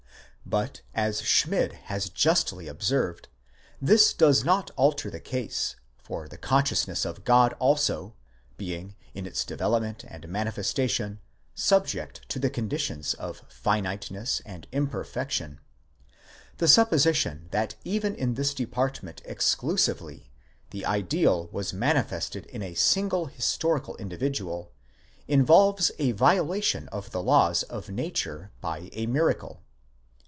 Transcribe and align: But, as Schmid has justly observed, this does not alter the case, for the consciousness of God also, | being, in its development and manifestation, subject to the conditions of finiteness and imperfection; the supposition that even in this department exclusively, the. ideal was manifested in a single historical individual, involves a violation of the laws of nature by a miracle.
But, 0.43 0.81
as 0.93 1.21
Schmid 1.21 1.71
has 1.85 2.09
justly 2.09 2.67
observed, 2.67 3.29
this 3.81 4.11
does 4.11 4.43
not 4.43 4.69
alter 4.75 5.09
the 5.09 5.19
case, 5.21 5.77
for 5.97 6.27
the 6.27 6.37
consciousness 6.37 7.05
of 7.05 7.23
God 7.23 7.53
also, 7.57 8.15
| 8.35 8.57
being, 8.57 8.95
in 9.13 9.25
its 9.25 9.45
development 9.45 10.03
and 10.05 10.27
manifestation, 10.27 11.19
subject 11.55 12.27
to 12.27 12.37
the 12.39 12.49
conditions 12.49 13.13
of 13.13 13.43
finiteness 13.47 14.41
and 14.45 14.67
imperfection; 14.73 15.61
the 16.57 16.67
supposition 16.67 17.47
that 17.51 17.75
even 17.85 18.13
in 18.13 18.33
this 18.33 18.53
department 18.53 19.21
exclusively, 19.23 20.31
the. 20.71 20.85
ideal 20.85 21.47
was 21.53 21.71
manifested 21.71 22.45
in 22.47 22.61
a 22.61 22.73
single 22.73 23.27
historical 23.27 23.95
individual, 23.97 24.73
involves 25.29 25.91
a 25.97 26.11
violation 26.11 26.89
of 26.89 27.11
the 27.11 27.23
laws 27.23 27.63
of 27.63 27.87
nature 27.89 28.51
by 28.59 28.89
a 28.91 29.05
miracle. 29.05 29.61